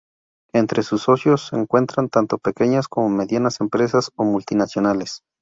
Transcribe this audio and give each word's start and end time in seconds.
Entre 0.51 0.81
sus 0.81 1.03
socios 1.03 1.45
se 1.45 1.55
encuentran 1.55 2.09
tanto 2.09 2.39
pequeñas 2.39 2.87
como 2.87 3.07
medianas 3.09 3.61
empresas 3.61 4.09
o 4.15 4.23
multinacionales. 4.23 5.21